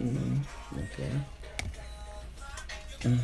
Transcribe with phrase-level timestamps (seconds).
[0.00, 1.12] Mm, okay.
[3.04, 3.20] Mm.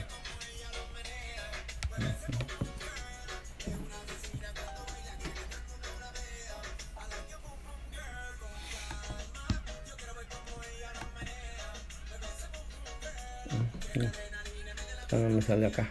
[15.13, 15.89] No me sale acá.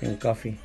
[0.00, 0.58] En coffee.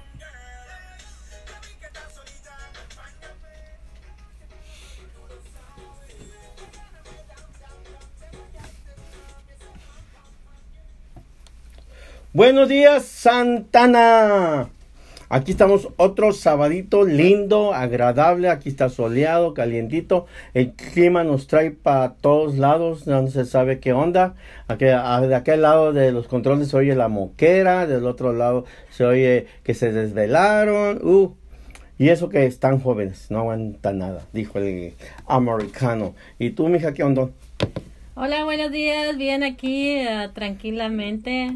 [12.37, 14.69] Buenos días, Santana.
[15.27, 18.49] Aquí estamos otro sabadito lindo, agradable.
[18.49, 20.27] Aquí está soleado, calientito.
[20.53, 23.07] El clima nos trae para todos lados.
[23.07, 24.35] No se sabe qué onda.
[24.67, 27.87] Aquí, de aquel lado de los controles se oye la moquera.
[27.87, 30.99] Del otro lado se oye que se desvelaron.
[31.03, 31.33] Uh,
[31.97, 34.93] y eso que están jóvenes, no aguantan nada, dijo el
[35.25, 36.13] americano.
[36.37, 37.29] ¿Y tú, mija, qué onda?
[38.19, 39.15] Hola, buenos días.
[39.15, 41.51] Bien aquí, uh, tranquilamente,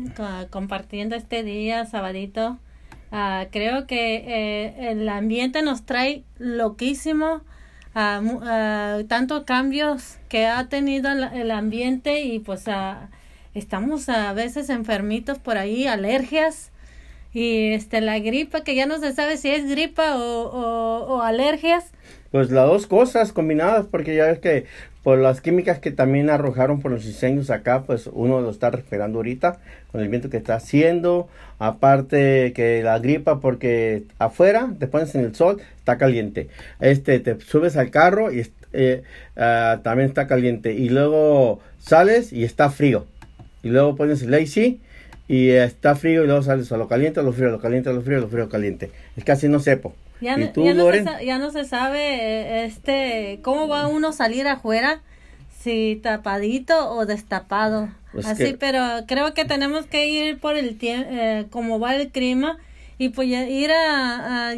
[0.51, 2.59] compartiendo este día, sabadito.
[3.11, 7.41] Uh, creo que eh, el ambiente nos trae loquísimo,
[7.95, 12.65] tanto cambios que ha tenido el, ambiente y pues
[13.55, 16.71] estamos a veces enfermitos por ahí, alergias
[17.33, 21.91] y este la gripa que ya no se sabe si es gripa o alergias.
[22.31, 24.65] Pues las dos cosas combinadas, porque ya ves que
[25.03, 29.19] por las químicas que también arrojaron por los diseños acá, pues uno lo está respirando
[29.19, 29.59] ahorita
[29.91, 31.27] con el viento que está haciendo.
[31.59, 36.49] Aparte que la gripa, porque afuera te pones en el sol, está caliente.
[36.79, 39.03] Este, te subes al carro y eh,
[39.35, 40.73] ah, también está caliente.
[40.73, 43.05] Y luego sales y está frío.
[43.63, 44.79] Y luego pones el AC
[45.27, 47.89] y está frío y luego sales a lo caliente, a lo frío, a lo caliente,
[47.89, 48.91] a lo frío, a lo frío, caliente.
[49.17, 49.93] Es casi no sepo.
[50.21, 55.01] Ya, no, se, ya no se sabe eh, este cómo va uno a salir afuera,
[55.59, 57.89] si tapadito o destapado.
[58.13, 62.09] Pues Así, pero creo que tenemos que ir por el tiempo, eh, como va el
[62.09, 62.59] clima,
[62.97, 64.53] y pues ir a...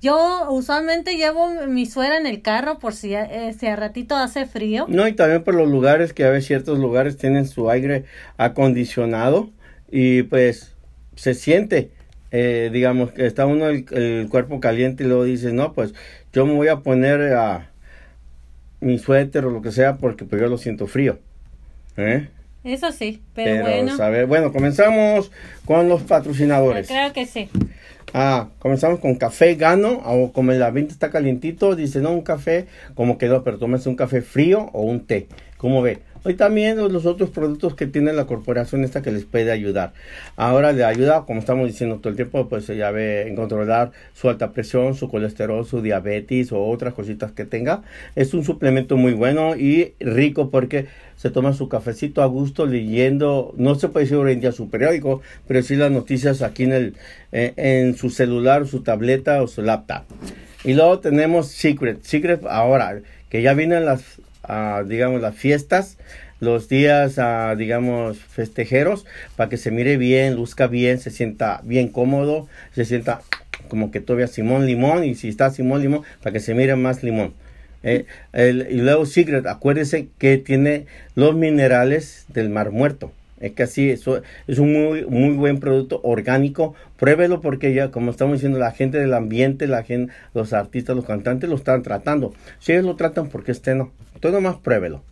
[0.00, 4.46] yo usualmente llevo mi suera en el carro por si, eh, si a ratito hace
[4.46, 4.86] frío.
[4.88, 8.04] No, y también por los lugares que a veces ciertos lugares tienen su aire
[8.38, 9.50] acondicionado
[9.90, 10.74] y pues
[11.16, 11.90] se siente
[12.32, 15.94] eh, digamos, que está uno el, cuerpo caliente y luego dice, no, pues
[16.32, 17.70] yo me voy a poner a
[18.80, 21.18] mi suéter o lo que sea porque pues yo lo siento frío.
[21.98, 22.28] ¿eh?
[22.64, 24.26] Eso sí, pero, bueno.
[24.26, 25.30] bueno, comenzamos
[25.66, 26.88] con los patrocinadores.
[26.88, 27.48] creo que sí.
[28.14, 32.66] Ah, comenzamos con café gano, o como el ambiente está calientito, dice, no, un café,
[32.94, 36.00] como quedó, pero tómese un café frío o un té, ¿cómo ve?
[36.24, 39.92] Hoy también los otros productos que tiene la corporación esta que les puede ayudar.
[40.36, 44.28] Ahora le ayuda, como estamos diciendo todo el tiempo, pues ya ve en controlar su
[44.28, 47.82] alta presión, su colesterol, su diabetes o otras cositas que tenga.
[48.14, 53.52] Es un suplemento muy bueno y rico porque se toma su cafecito a gusto leyendo,
[53.56, 56.72] no se puede decir hoy en día su periódico, pero sí las noticias aquí en,
[56.72, 56.94] el,
[57.32, 60.02] eh, en su celular, su tableta o su laptop.
[60.62, 62.04] Y luego tenemos Secret.
[62.04, 64.20] Secret ahora, que ya vienen las
[64.86, 65.98] digamos, las fiestas,
[66.40, 67.20] los días,
[67.56, 73.22] digamos, festejeros, para que se mire bien, luzca bien, se sienta bien cómodo, se sienta
[73.68, 77.02] como que todavía Simón Limón, y si está Simón Limón, para que se mire más
[77.02, 77.34] limón.
[77.84, 83.12] Eh, el, y luego Secret, acuérdese que tiene los minerales del mar muerto.
[83.42, 86.74] Es que así, eso es un muy, muy buen producto orgánico.
[86.96, 91.04] Pruébelo porque ya, como estamos diciendo, la gente del ambiente, la gente, los artistas, los
[91.04, 92.32] cantantes lo están tratando.
[92.60, 93.90] Si ellos lo tratan, porque este no?
[94.20, 95.02] Todo más pruébelo.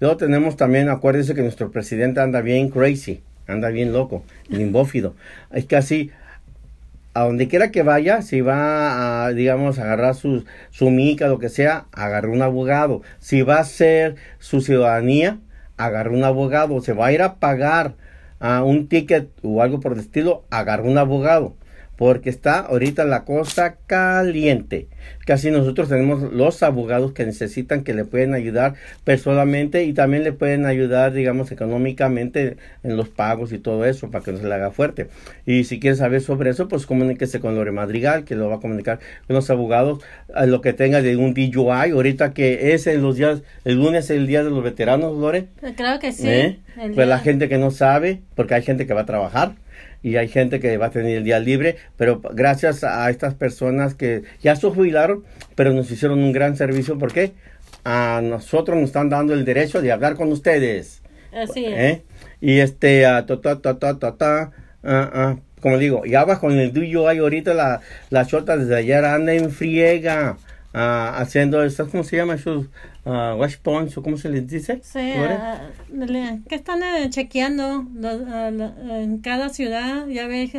[0.00, 5.14] Luego tenemos también, acuérdense que nuestro presidente anda bien crazy, anda bien loco, limbófido.
[5.52, 6.10] Es que así,
[7.14, 11.50] a donde quiera que vaya, si va a, digamos, agarrar su, su mica, lo que
[11.50, 13.02] sea, agarre un abogado.
[13.20, 15.38] Si va a ser su ciudadanía,
[15.76, 16.80] agarre un abogado.
[16.80, 17.94] Se va a ir a pagar
[18.40, 21.54] a un ticket o algo por el estilo, agarre un abogado
[21.96, 24.88] porque está ahorita la cosa caliente.
[25.24, 28.74] Casi nosotros tenemos los abogados que necesitan que le pueden ayudar
[29.04, 34.24] personalmente y también le pueden ayudar, digamos, económicamente en los pagos y todo eso para
[34.24, 35.08] que no se le haga fuerte.
[35.44, 38.60] Y si quiere saber sobre eso, pues comuníquese con Lore Madrigal, que lo va a
[38.60, 40.00] comunicar con los abogados,
[40.34, 44.04] a lo que tenga de un DUI, ahorita que es en los días, el lunes
[44.04, 45.48] es el día de los veteranos, Lore.
[45.76, 46.28] Claro que sí.
[46.28, 46.58] ¿Eh?
[46.94, 49.54] Pues la gente que no sabe, porque hay gente que va a trabajar
[50.06, 53.96] y hay gente que va a tener el día libre, pero gracias a estas personas
[53.96, 55.24] que ya se jubilaron,
[55.56, 57.32] pero nos hicieron un gran servicio porque
[57.82, 61.02] a nosotros nos están dando el derecho de hablar con ustedes.
[61.32, 61.76] Así es.
[61.76, 62.02] ¿Eh?
[62.40, 64.52] Y este, ta, ta, ta, ta, ta, ta,
[64.84, 67.80] uh, como digo, y abajo en el tuyo hay ahorita la,
[68.10, 70.36] la chota desde ayer anda en friega.
[70.76, 72.34] Ah, haciendo estas, ¿cómo se llama?
[72.34, 72.66] Esos
[73.04, 74.80] ah, wash points o cómo se les dice.
[74.82, 75.62] Sí, ah,
[76.48, 78.22] que están eh, chequeando los,
[78.90, 80.52] en cada ciudad, ya ves,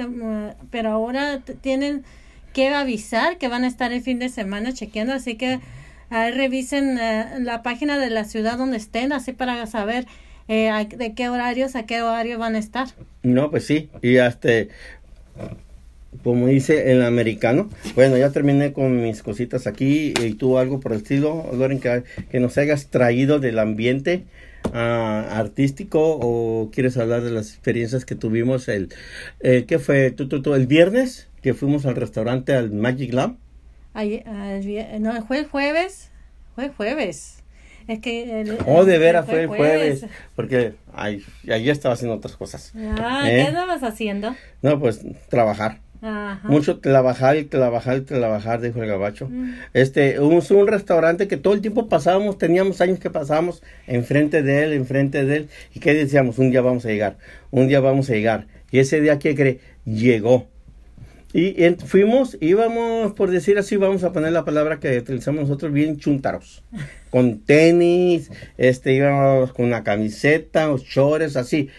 [0.71, 2.03] pero ahora tienen
[2.53, 5.59] que avisar que van a estar el fin de semana chequeando, así que
[6.09, 6.99] ahí revisen
[7.45, 10.07] la página de la ciudad donde estén, así para saber
[10.47, 12.87] eh, de qué horarios a qué horario van a estar.
[13.21, 14.49] No, pues sí, y hasta,
[16.23, 20.91] como dice el americano, bueno, ya terminé con mis cositas aquí, y tú algo por
[20.93, 24.25] el estilo, Loren, que, que nos hayas traído del ambiente
[24.73, 28.89] ah, artístico o quieres hablar de las experiencias que tuvimos el,
[29.39, 30.11] eh, ¿qué fue?
[30.11, 33.35] ¿Tú, tú, tú, el viernes que fuimos al restaurante, al Magic Lab?
[33.93, 34.23] Ayer-
[34.99, 36.11] no, fue el jueves,
[36.55, 37.33] fue el jueves.
[37.87, 40.05] Es que el- Oh, de veras fue el jueves,
[40.35, 42.73] porque ay, ayer estaba haciendo otras cosas.
[42.75, 43.29] Ah, ¿Eh?
[43.35, 44.35] ¿qué estabas haciendo?
[44.61, 45.79] No, pues trabajar.
[46.01, 46.47] Ajá.
[46.47, 49.29] Mucho trabajar y trabajar y trabajar, dijo el gabacho.
[49.29, 49.53] Mm.
[49.73, 54.63] Este, un, un restaurante que todo el tiempo pasábamos, teníamos años que pasábamos enfrente de
[54.63, 57.17] él, enfrente de él, y que decíamos, un día vamos a llegar,
[57.51, 58.47] un día vamos a llegar.
[58.71, 59.59] Y ese día, ¿qué cree?
[59.85, 60.47] Llegó.
[61.33, 65.71] Y, en- fuimos, íbamos, por decir así, vamos a poner la palabra que utilizamos nosotros,
[65.73, 66.63] bien chuntaros.
[67.09, 71.69] Con tenis, este, íbamos con una camiseta, los chores, así.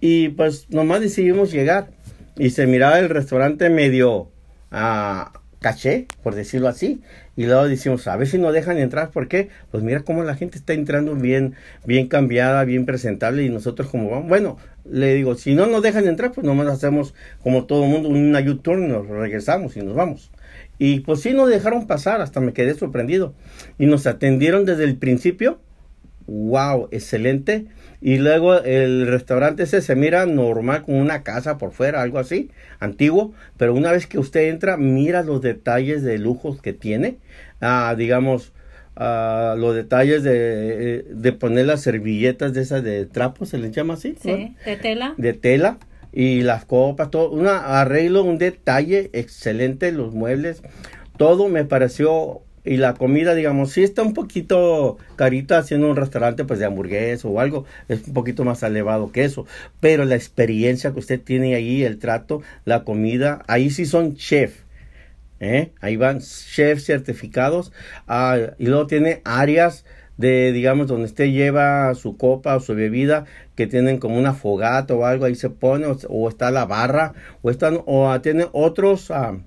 [0.00, 1.88] Y pues nomás decidimos llegar.
[2.36, 4.30] Y se miraba el restaurante medio
[4.70, 5.32] ah,
[5.62, 7.00] caché, por decirlo así.
[7.36, 9.48] Y luego decimos, a ver si nos dejan entrar, ¿por qué?
[9.70, 11.54] Pues mira cómo la gente está entrando bien,
[11.86, 13.44] bien cambiada, bien presentable.
[13.44, 17.14] Y nosotros como vamos, bueno, le digo, si no nos dejan entrar, pues nomás hacemos
[17.42, 20.30] como todo mundo, una U-turn, nos regresamos y nos vamos.
[20.78, 23.34] Y pues sí nos dejaron pasar, hasta me quedé sorprendido.
[23.78, 25.60] Y nos atendieron desde el principio.
[26.26, 27.66] Wow, excelente.
[28.04, 32.50] Y luego el restaurante ese se mira normal con una casa por fuera, algo así,
[32.80, 33.32] antiguo.
[33.56, 37.18] Pero una vez que usted entra, mira los detalles de lujos que tiene.
[37.60, 38.52] Ah, digamos,
[38.96, 43.94] ah, los detalles de, de poner las servilletas de esas de trapo, se les llama
[43.94, 44.16] así.
[44.24, 44.36] ¿no?
[44.36, 45.14] Sí, de tela.
[45.16, 45.78] de tela
[46.12, 50.62] y las copas, todo, un arreglo, un detalle excelente, los muebles,
[51.16, 56.44] todo me pareció y la comida, digamos, sí está un poquito carita haciendo un restaurante
[56.44, 59.46] pues de hamburguesa o algo, es un poquito más elevado que eso,
[59.80, 64.62] pero la experiencia que usted tiene ahí, el trato, la comida, ahí sí son chef.
[65.40, 65.72] ¿eh?
[65.80, 67.72] Ahí van chefs certificados
[68.06, 69.84] ah, y luego tiene áreas
[70.16, 73.24] de, digamos, donde usted lleva su copa o su bebida,
[73.56, 77.50] que tienen como una fogata o algo, ahí se pone, o, está la barra, o
[77.50, 79.38] están, o ah, tiene otros, ah,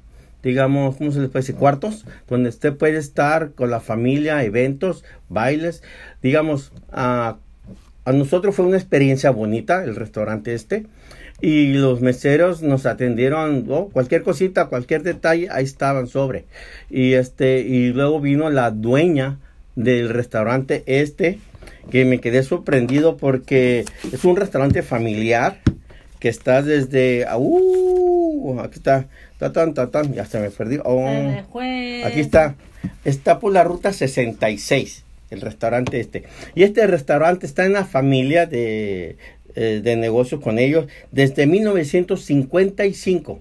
[0.45, 1.55] digamos, ¿cómo se les puede decir?
[1.55, 5.81] Cuartos, donde usted puede estar con la familia, eventos, bailes,
[6.21, 7.37] digamos, ah,
[8.05, 10.85] a nosotros fue una experiencia bonita el restaurante este
[11.41, 16.45] y los meseros nos atendieron cualquier cosita, cualquier detalle, ahí estaban sobre.
[16.91, 19.39] Y este y luego vino la dueña
[19.75, 21.39] del restaurante este
[21.89, 25.57] que me quedé sorprendido porque es un restaurante familiar
[26.19, 29.07] que está desde uh, aquí está,
[29.45, 30.81] ta, tan, ta, tan, ya se me perdió.
[30.85, 31.07] Oh.
[32.05, 32.55] Aquí está.
[33.03, 36.23] Está por la ruta 66, el restaurante este.
[36.53, 39.17] Y este restaurante está en la familia de,
[39.55, 43.39] eh, de negocio con ellos desde 1955.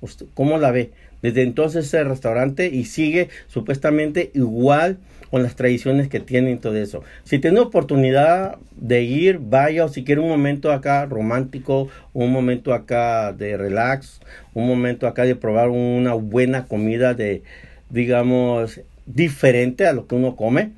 [0.00, 0.90] Usted, ¿Cómo la ve?
[1.22, 4.98] Desde entonces ese restaurante y sigue supuestamente igual
[5.30, 7.02] con las tradiciones que tienen y todo eso.
[7.24, 12.74] Si tiene oportunidad de ir, vaya o si quiere un momento acá romántico, un momento
[12.74, 14.20] acá de relax,
[14.54, 17.42] un momento acá de probar una buena comida de,
[17.90, 20.72] digamos, diferente a lo que uno come,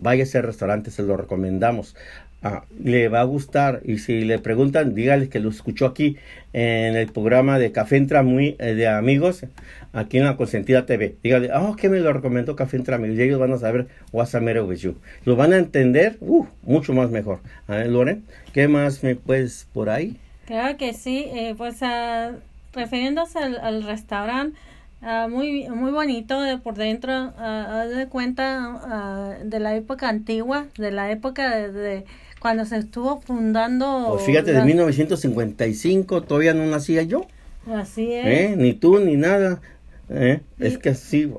[0.00, 1.94] vaya a ese restaurante, se lo recomendamos.
[2.42, 6.16] Ah, le va a gustar y si le preguntan, dígales que lo escuchó aquí
[6.54, 9.44] en el programa de Café Entra muy, eh, de Amigos,
[9.92, 11.16] aquí en la Consentida TV.
[11.22, 14.32] Dígale, oh, que me lo recomendó Café Entra Amigos y ellos van a saber what's
[14.34, 14.96] matter with you.
[15.26, 17.40] Lo van a entender uh, mucho más mejor.
[17.68, 20.16] A ver, Loren, ¿qué más me puedes por ahí?
[20.46, 22.32] Claro que sí, eh, pues ah,
[22.72, 24.58] refiriéndose al, al restaurante,
[25.02, 30.66] ah, muy muy bonito de por dentro, ah, de cuenta ah, de la época antigua,
[30.76, 32.04] de la época de
[32.40, 34.06] cuando se estuvo fundando.
[34.12, 37.26] Pues fíjate, de la- 1955 todavía no nacía yo,
[37.72, 38.26] Así es.
[38.26, 38.54] ¿eh?
[38.56, 39.60] Ni tú, ni nada.
[40.08, 40.40] ¿eh?
[40.58, 41.32] Es que sí,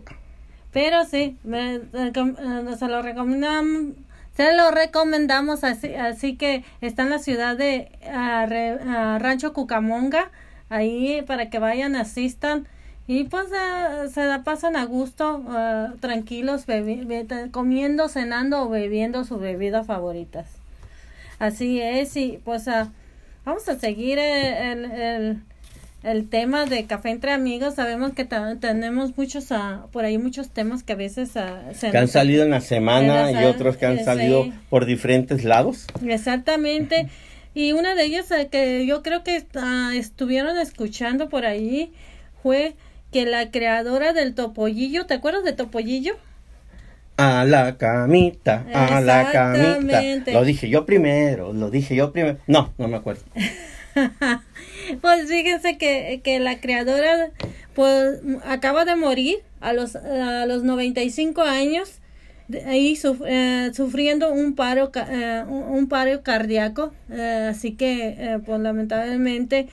[0.72, 2.12] Pero sí, me- eh,
[2.80, 3.96] se lo recomendamos.
[4.38, 7.92] Se lo recomendamos así, así que está en la ciudad de
[9.20, 10.32] Rancho Cucamonga,
[10.70, 12.66] ahí para que vayan, asistan
[13.08, 13.48] y pues
[14.14, 16.66] se la pasan a gusto, ah, tranquilos,
[17.52, 20.61] comiendo, cenando o bebiendo sus bebidas favoritas.
[21.42, 22.92] Así es, y pues ah,
[23.46, 25.38] vamos a seguir el, el, el-
[26.04, 27.76] el tema de café entre amigos.
[27.76, 31.98] Sabemos que tenemos muchos, uh, por ahí muchos temas que a veces uh, se que
[31.98, 35.86] han salido en la semana y otros que han eh, salido por diferentes lados.
[36.04, 37.08] Exactamente.
[37.54, 39.46] Y una de ellas uh, que yo creo que
[39.96, 41.92] estuvieron escuchando por ahí
[42.42, 42.74] fue
[43.12, 46.14] que la creadora del Topollillo, ¿te acuerdas de Topollillo?
[47.22, 50.32] A la camita, a la camita.
[50.32, 52.38] Lo dije yo primero, lo dije yo primero.
[52.48, 53.24] No, no me acuerdo.
[55.02, 57.32] pues fíjense que, que, la creadora
[57.74, 62.02] pues acaba de morir a los, a los 95 años
[62.66, 62.98] ahí
[63.28, 69.68] eh, sufriendo un paro eh, un, paro cardíaco eh, así que pues lamentablemente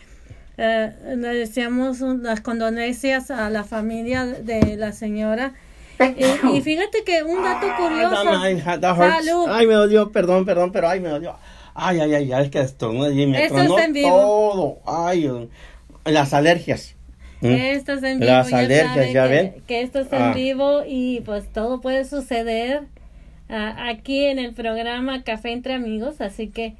[0.57, 5.55] le deseamos las condolencias a la familia de la señora
[6.53, 8.31] y fíjate que un dato curioso
[9.51, 11.37] ay me dolió perdón perdón pero ay me dolió
[11.81, 14.09] Ay, ay, ay, es que esto y me Esto tronó en vivo.
[14.11, 14.79] todo.
[14.85, 15.31] Ay,
[16.05, 16.97] las alergias.
[17.41, 17.47] ¿Mm?
[17.47, 18.33] Esto es en vivo.
[18.33, 19.63] Las alergias, ya ven.
[19.69, 20.33] Que, esto es en ah.
[20.33, 22.83] vivo y pues todo puede suceder
[23.49, 23.55] uh,
[23.91, 26.75] aquí en el programa Café entre Amigos, así que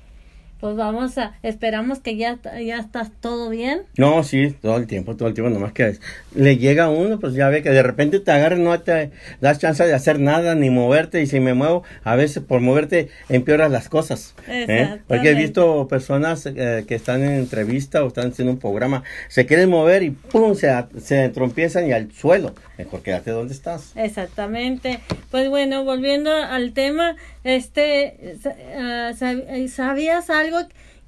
[0.61, 3.83] pues vamos a, esperamos que ya, ya estás todo bien.
[3.97, 5.99] No, sí, todo el tiempo, todo el tiempo, nomás que
[6.35, 9.11] le llega a uno, pues ya ve que de repente te agarra no te
[9.41, 13.09] das chance de hacer nada ni moverte y si me muevo, a veces por moverte
[13.29, 14.35] empeoras las cosas.
[14.49, 14.99] ¿eh?
[15.07, 19.47] Porque he visto personas eh, que están en entrevista o están haciendo un programa, se
[19.47, 22.55] quieren mover y pum, se, se trompiezan y al suelo.
[22.79, 23.93] Mejor quédate donde estás.
[23.97, 25.01] Exactamente.
[25.31, 30.48] Pues bueno, volviendo al tema, este, uh, ¿sabías algo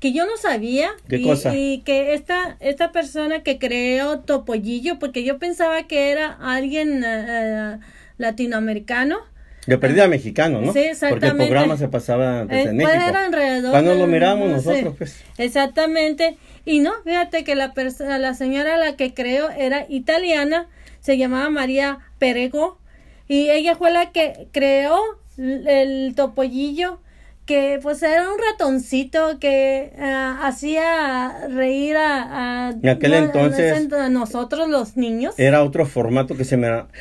[0.00, 0.90] que yo no sabía?
[1.08, 1.54] ¿Qué y, cosa?
[1.54, 7.80] Y que esta, esta persona que creó Topollillo, porque yo pensaba que era alguien uh,
[8.16, 9.18] latinoamericano.
[9.66, 10.72] De perdida mexicano, ¿no?
[10.72, 11.28] Sí, exactamente.
[11.28, 13.16] Porque el programa se pasaba desde eh, México.
[13.16, 15.22] alrededor Cuando lo miramos nosotros, pues.
[15.36, 16.38] Exactamente.
[16.64, 17.72] Y no, fíjate que la,
[18.18, 20.68] la señora la que creó era italiana
[21.00, 22.78] se llamaba María Perego
[23.28, 24.98] y ella fue la que creó
[25.38, 27.00] el topollillo
[27.50, 34.68] que pues era un ratoncito que uh, hacía reír a, a, aquel entonces a nosotros
[34.68, 35.34] los niños.
[35.36, 36.56] Era otro formato que se,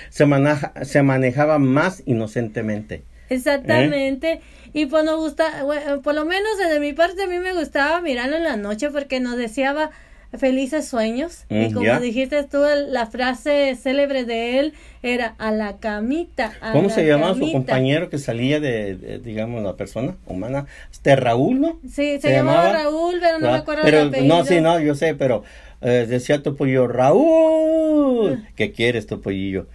[0.10, 3.04] se, maneja, se manejaba más inocentemente.
[3.30, 4.32] Exactamente.
[4.32, 4.42] ¿Eh?
[4.74, 8.02] Y pues nos gusta, bueno, por lo menos de mi parte a mí me gustaba
[8.02, 9.92] mirarlo en la noche porque nos deseaba
[10.38, 11.46] felices sueños.
[11.50, 16.52] y mm, como dijiste tú, la frase célebre de él era a la camita.
[16.72, 20.68] ¿Cómo se llamaba su compañero que salía de, digamos, la persona humana?
[20.92, 21.80] Este Raúl, ¿no?
[21.84, 24.28] Sí, se, llamaba, Raúl, pero no me acuerdo pero, el.
[24.28, 25.44] No, sí, no, yo sé, pero
[25.82, 28.50] eh, decía Topollillo, Raúl, ah.
[28.56, 29.68] ¿qué quieres, Topollillo?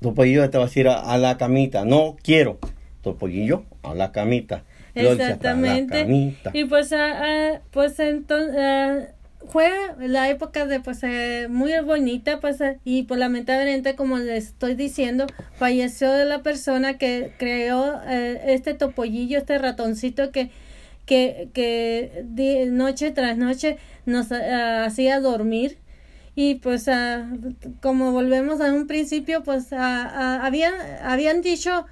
[0.00, 2.58] Topollillo te va a decir a, la camita, no quiero.
[3.02, 4.64] Topollillo, a la camita.
[4.94, 6.06] Exactamente.
[6.52, 9.08] Y pues, uh, pues entonces
[9.46, 14.48] fue la época de pues eh, muy bonita pues eh, y pues lamentablemente como les
[14.48, 15.26] estoy diciendo
[15.56, 20.50] falleció de la persona que creó eh, este topollillo este ratoncito que
[21.06, 22.24] que, que
[22.70, 25.78] noche tras noche nos hacía dormir.
[26.34, 26.84] Y pues
[27.80, 31.86] como volvemos a un principio pues habían habían dicho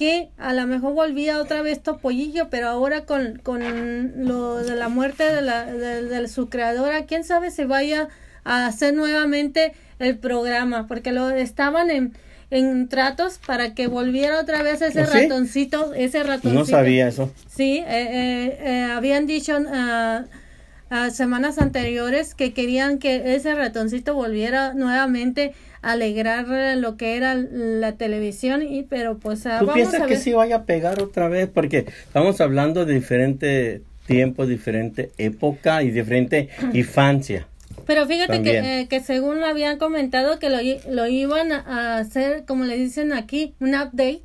[0.00, 4.88] que a lo mejor volvía otra vez Topollillo, pero ahora con, con lo de la
[4.88, 8.08] muerte de, la, de, su creadora, quién sabe si vaya
[8.42, 12.14] a hacer nuevamente el programa, porque lo estaban en,
[12.50, 16.54] en tratos para que volviera otra vez ese ¿Oh, ratoncito, ese ratoncito.
[16.54, 17.30] No sabía eso.
[17.54, 24.72] Sí, eh, eh, eh, habían dicho uh, semanas anteriores que querían que ese ratoncito volviera
[24.72, 26.46] nuevamente a alegrar
[26.76, 31.02] lo que era la televisión y pero pues ¿Tú piensas que sí vaya a pegar
[31.02, 37.46] otra vez porque estamos hablando de diferente tiempo, diferente época y diferente infancia.
[37.86, 40.58] Pero fíjate que, eh, que, según lo habían comentado que lo,
[40.90, 44.22] lo iban a hacer, como le dicen aquí, un update,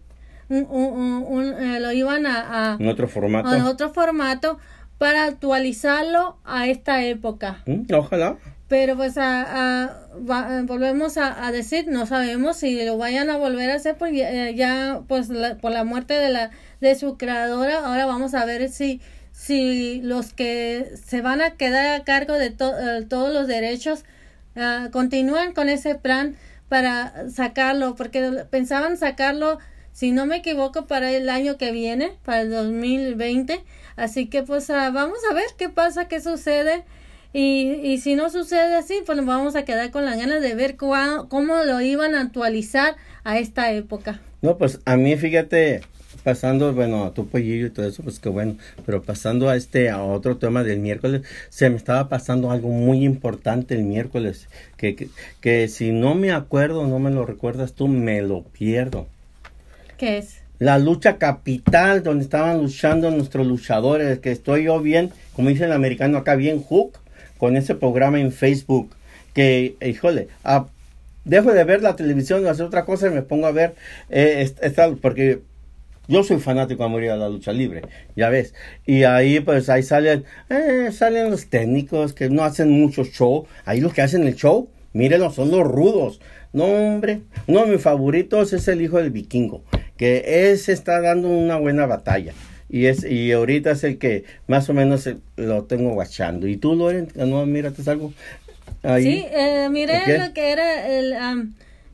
[0.49, 2.77] un, un, eh, lo iban a, a...
[2.79, 3.53] En otro formato.
[3.55, 4.57] En otro formato
[4.97, 7.61] para actualizarlo a esta época.
[7.65, 8.37] Mm, ojalá.
[8.75, 13.95] Pero pues a, volvemos a, decir, no sabemos si lo vayan a volver a hacer
[13.95, 15.29] porque eh, ya, pues
[15.61, 16.51] por la muerte de la
[16.81, 18.99] de su creadora, ahora vamos a ver si
[19.31, 24.03] si los que se van a quedar a cargo de eh, todos los derechos
[24.57, 26.35] uh, continúan con ese plan
[26.67, 29.57] para sacarlo, porque pensaban sacarlo,
[29.93, 33.63] si no me equivoco, para el año que viene, para el 2020
[33.95, 36.83] Así que pues ah, vamos a ver qué pasa, qué sucede.
[37.37, 40.55] Y, y si no sucede así, pues nos vamos a quedar con la ganas de
[40.55, 44.21] ver cómo lo iban a actualizar a esta época.
[44.41, 45.81] No, pues a mí fíjate
[46.23, 49.89] pasando, bueno, a tu pollillo y todo eso, pues qué bueno, pero pasando a este,
[49.89, 54.95] a otro tema del miércoles, se me estaba pasando algo muy importante el miércoles, que,
[54.95, 55.09] que,
[55.41, 59.07] que si no me acuerdo, no me lo recuerdas tú, me lo pierdo.
[59.97, 60.37] ¿Qué es?
[60.57, 65.73] La lucha capital, donde estaban luchando nuestros luchadores, que estoy yo bien, como dice el
[65.73, 66.93] americano acá, bien hook,
[67.37, 68.95] con ese programa en Facebook,
[69.33, 70.67] que, híjole, a
[71.25, 73.75] dejo de ver la televisión o hacer otra cosa y me pongo a ver
[74.09, 75.41] eh, esta, porque
[76.07, 77.81] yo soy fanático a morir de la lucha libre,
[78.15, 78.53] ya ves.
[78.85, 83.47] Y ahí pues ahí salen, eh, salen los técnicos que no hacen mucho show.
[83.65, 86.21] Ahí los que hacen el show, mírenlo, son los rudos.
[86.53, 89.63] No, hombre, uno de mis favoritos es el hijo del vikingo,
[89.97, 92.33] que ese está dando una buena batalla.
[92.75, 96.45] Y es y ahorita es el que más o menos lo tengo guachando.
[96.45, 97.07] ¿Y tú, Loren?
[97.15, 98.11] No, mírate algo.
[98.97, 101.13] Sí, eh, miré lo que era el,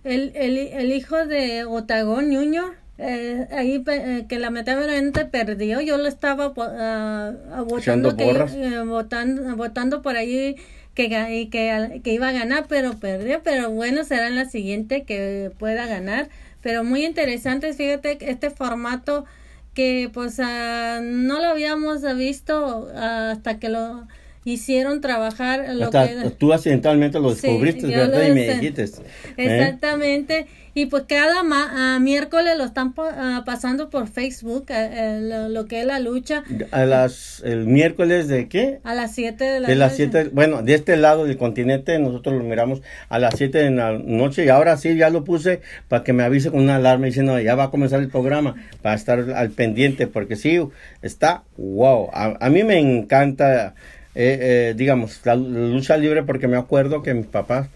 [0.04, 2.64] el, el, el, hijo de Otagón Ñuño.
[2.98, 5.82] Eh, ahí eh, que lamentablemente perdió.
[5.82, 10.56] Yo lo estaba uh, votando, que, eh, votando, votando por ahí
[10.96, 11.10] que,
[11.52, 13.42] que, que iba a ganar, pero perdió.
[13.44, 16.30] Pero bueno, será en la siguiente que pueda ganar.
[16.64, 19.26] Pero muy interesante, fíjate, este formato
[19.74, 24.08] que pues uh, no lo habíamos visto hasta que lo
[24.44, 28.90] hicieron trabajar lo que tú accidentalmente lo descubriste verdad y me dijiste ¿eh?
[29.38, 30.48] exactamente.
[30.74, 35.82] Y pues cada ah, miércoles lo están ah, pasando por Facebook eh, eh, lo, que
[35.82, 36.46] es la lucha.
[36.72, 40.62] A las el miércoles de qué a las 7 de la de las 7 bueno
[40.62, 44.46] de este lado del continente nosotros lo miramos a las 7 de la noche.
[44.46, 47.56] Y ahora sí ya lo puse para que me avise con una alarma diciendo ya
[47.56, 50.58] va a comenzar el programa para estar al pendiente porque sí
[51.02, 53.76] está wow a, a mí me encanta
[54.16, 57.70] eh, eh, digamos, la, lucha libre, porque me acuerdo que mis papás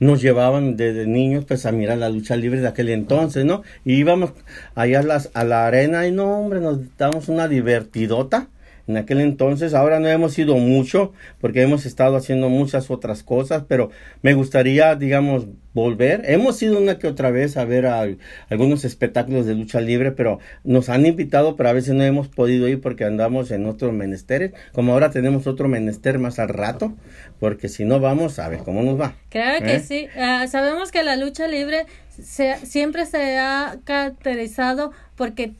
[0.00, 3.62] nos llevaban desde niños pues a mirar la lucha libre de aquel entonces, ¿no?
[3.84, 4.32] Y íbamos
[4.74, 8.48] allá a, las, a la arena y no, hombre, nos damos una divertidota
[8.88, 9.74] en aquel entonces.
[9.74, 13.90] Ahora no hemos ido mucho porque hemos estado haciendo muchas otras cosas, pero
[14.22, 16.22] me gustaría, digamos, volver.
[16.24, 20.88] Hemos ido una que otra vez a ver algunos espectáculos de lucha libre, pero nos
[20.88, 24.52] han invitado, pero a veces no hemos podido ir porque andamos en otros menesteres.
[24.72, 26.94] Como ahora tenemos otro menester más al rato,
[27.38, 29.14] porque si no vamos, a ver cómo nos va.
[29.28, 29.80] Claro que ¿Eh?
[29.80, 30.08] sí.
[30.16, 35.52] Ah, sabemos que la lucha libre se, siempre se ha caracterizado porque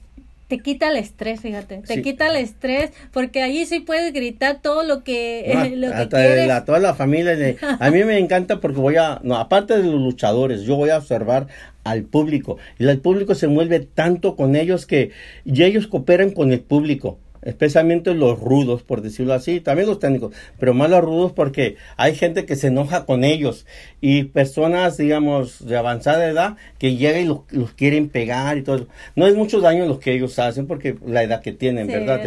[0.48, 4.82] te quita el estrés, fíjate, te quita el estrés, porque allí sí puedes gritar todo
[4.82, 6.64] lo que, ah, lo que quieres.
[6.64, 7.36] toda la familia,
[7.78, 10.98] a mí me encanta porque voy a, no, aparte de los luchadores, yo voy a
[10.98, 11.48] observar
[11.84, 15.10] al público, y el público se mueve tanto con ellos que,
[15.44, 20.34] y ellos cooperan con el público especialmente los rudos, por decirlo así, también los técnicos,
[20.58, 23.64] pero más los rudos porque hay gente que se enoja con ellos
[24.02, 28.86] y personas, digamos, de avanzada edad que llegan y los, quieren pegar y todo eso.
[29.16, 32.20] No es mucho daño lo que ellos hacen porque la edad que tienen, ¿verdad?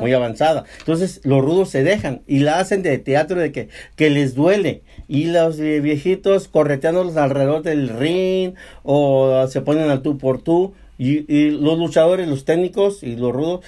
[0.00, 0.64] muy avanzada.
[0.80, 4.82] Entonces, los rudos se dejan y la hacen de teatro de que, que les duele
[5.06, 10.74] y los viejitos correteándolos alrededor del ring o se ponen al tú por tú.
[10.96, 13.62] Y, y, los luchadores, los técnicos y los rudos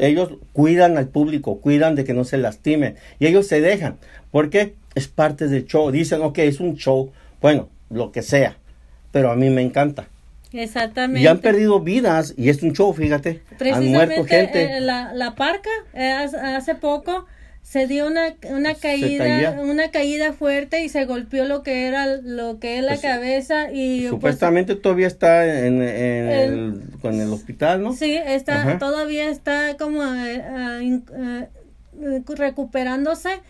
[0.00, 3.96] ellos cuidan al público, cuidan de que no se lastime y ellos se dejan
[4.30, 5.90] porque es parte del show.
[5.90, 8.56] Dicen, ok, es un show, bueno, lo que sea,
[9.12, 10.08] pero a mí me encanta.
[10.52, 11.22] Exactamente.
[11.22, 13.42] Y han perdido vidas y es un show, fíjate.
[13.72, 14.76] Han muerto gente.
[14.76, 17.26] Eh, la, la parca, eh, hace poco
[17.62, 22.58] se dio una, una caída una caída fuerte y se golpeó lo que era lo
[22.58, 27.32] que es la pues, cabeza y pues, supuestamente todavía está en, en el, con el
[27.32, 30.42] hospital no sí está todavía está como eh,
[31.12, 33.40] eh, recuperándose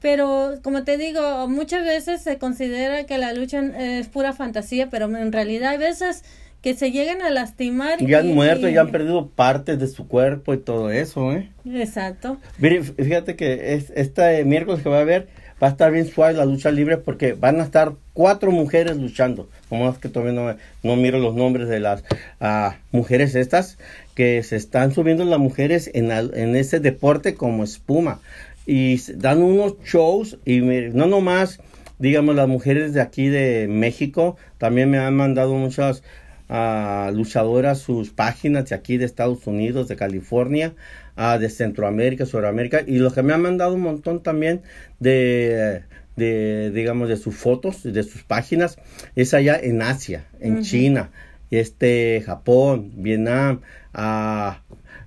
[0.00, 5.06] pero como te digo muchas veces se considera que la lucha es pura fantasía pero
[5.16, 6.22] en realidad hay veces
[6.64, 8.00] que se llegan a lastimar.
[8.00, 11.50] Y han muerto, y han perdido partes de su cuerpo y todo eso, ¿eh?
[11.66, 12.38] Exacto.
[12.56, 15.28] Mire, fíjate que es, este miércoles que va a haber,
[15.62, 19.46] va a estar bien suave la lucha libre porque van a estar cuatro mujeres luchando.
[19.68, 22.02] Como es que todavía no, no miro los nombres de las
[22.40, 23.76] uh, mujeres estas,
[24.14, 28.20] que se están subiendo las mujeres en, en ese deporte como espuma.
[28.64, 31.60] Y dan unos shows y no nomás
[31.98, 36.02] digamos las mujeres de aquí de México también me han mandado muchas
[36.48, 40.74] a luchadoras sus páginas de aquí de Estados Unidos, de California,
[41.16, 44.62] de Centroamérica, Sudamérica y los que me han mandado un montón también
[44.98, 45.82] de,
[46.16, 48.78] de digamos de sus fotos, de sus páginas,
[49.14, 51.10] es allá en Asia, en China,
[51.50, 53.60] este Japón, Vietnam,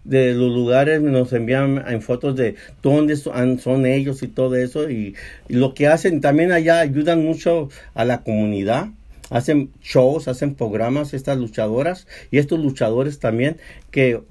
[0.04, 4.90] de los lugares nos envían en fotos de dónde son, son ellos y todo eso
[4.90, 5.16] y,
[5.50, 8.88] y, lo que hacen también allá ayudan mucho a la comunidad
[9.30, 13.58] hacen shows, hacen programas estas luchadoras y estos luchadores también
[13.92, 14.22] que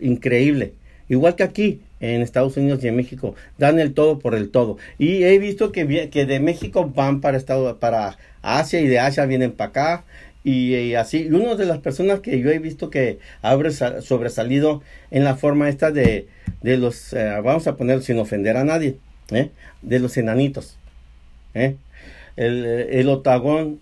[0.00, 0.74] increíble.
[1.08, 4.78] Igual que aquí en Estados Unidos y en México, dan el todo por el todo.
[4.98, 9.26] Y he visto que, que de México van para, Estado, para Asia y de Asia
[9.26, 10.04] vienen para acá.
[10.42, 13.58] Y, así, y una de las personas que yo he visto que ha
[14.00, 16.28] sobresalido en la forma esta de,
[16.62, 18.96] de los, eh, vamos a poner sin ofender a nadie,
[19.30, 19.50] ¿eh?
[19.82, 20.78] de los enanitos.
[21.52, 21.76] ¿eh?
[22.36, 23.80] El, el otagón,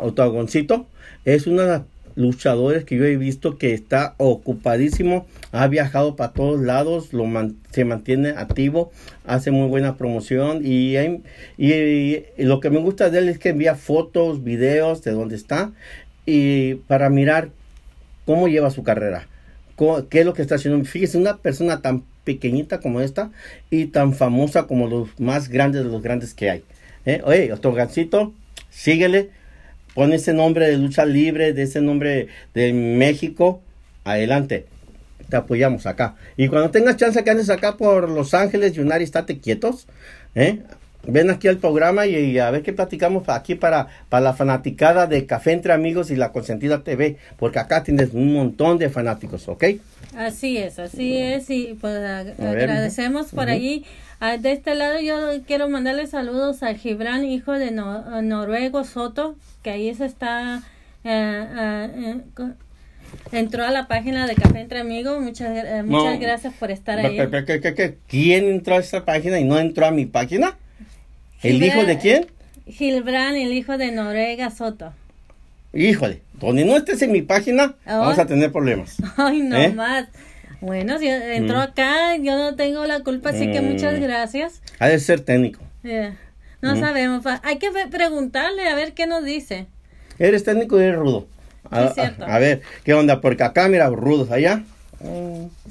[0.00, 0.86] otagoncito
[1.24, 1.82] es una de las
[2.18, 7.24] luchadores que yo he visto que está ocupadísimo, ha viajado para todos lados, lo
[7.70, 8.90] se mantiene activo,
[9.24, 10.96] hace muy buena promoción y,
[11.56, 15.70] y, lo que me gusta de él es que envía fotos, videos de dónde está
[16.26, 17.50] y para mirar
[18.26, 19.28] cómo lleva su carrera,
[20.10, 20.84] qué es lo que está haciendo.
[20.84, 23.30] Fíjese, una persona tan pequeñita como esta
[23.70, 26.64] y tan famosa como los más grandes de los grandes que hay.
[27.06, 27.20] ¿Eh?
[27.24, 28.32] Oye, gancito,
[28.70, 29.30] síguele,
[29.94, 33.60] pon ese nombre de lucha libre, de ese nombre de México,
[34.04, 34.66] adelante.
[35.28, 36.16] Te apoyamos acá.
[36.36, 39.86] Y cuando tengas chance que andes acá por Los Ángeles, Yunari, estate quietos.
[40.34, 40.60] ¿eh?
[41.06, 45.26] Ven aquí al programa y, a ver qué platicamos aquí para, para la fanaticada de
[45.26, 49.64] Café Entre Amigos y la Consentida TV, porque acá tienes un montón de fanáticos, ¿ok?
[50.16, 53.84] Así es, así es, y pues agradecemos por allí.
[54.20, 59.70] Ah, de este lado yo quiero mandarle saludos a Gibran, hijo de Noruego Soto, que
[59.70, 60.62] ahí se está...
[61.04, 62.52] Eh, eh, eh,
[63.30, 65.22] entró a la página de Café Entre Amigos.
[65.22, 67.16] Muchas, muchas gracias por estar ahí.
[68.08, 70.58] quién entró a esa página y no entró a mi página?
[71.42, 72.26] ¿El hijo de quién?
[72.66, 74.92] Gilbran, el hijo de Noruega Soto.
[75.72, 78.96] Híjole, donde no estés en mi página, vamos a tener problemas.
[79.16, 80.08] Ay, no más.
[80.60, 81.60] Bueno, si entró mm.
[81.60, 84.02] acá, yo no tengo la culpa, así que muchas mm.
[84.02, 84.62] gracias.
[84.78, 85.60] Ha de ser técnico.
[86.60, 86.80] No mm.
[86.80, 89.66] sabemos, hay que preguntarle a ver qué nos dice.
[90.18, 91.26] Eres técnico y eres rudo.
[91.70, 91.92] A,
[92.26, 93.20] a, ver, ¿qué onda?
[93.20, 94.64] Porque acá, mira, rudos, allá.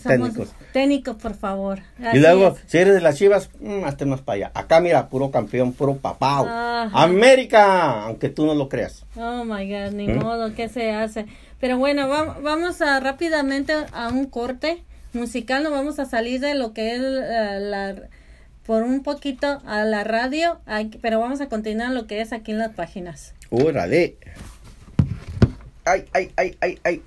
[0.07, 0.53] técnicos.
[0.71, 1.79] Técnicos, por favor.
[2.13, 3.49] y luego, si eres de las chivas,
[3.83, 4.51] hazte más para allá.
[4.53, 6.89] Acá, mira, puro campeón, puro papá.
[6.93, 9.03] América, aunque tú no lo creas.
[9.15, 11.25] Oh my God, ni modo, ¿qué se hace?
[11.59, 16.73] Pero bueno, vamos a rápidamente a un corte musical, nos vamos a salir de lo
[16.73, 17.95] que es eh, la,
[18.65, 20.59] por un poquito a la radio,
[21.01, 23.33] pero vamos a continuar lo que es aquí en las páginas.
[23.49, 24.17] Órale.
[25.85, 27.01] Ay, ay, ay, ay, ay.